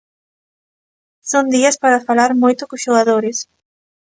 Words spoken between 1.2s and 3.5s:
Son días para falar moito cos xogadores.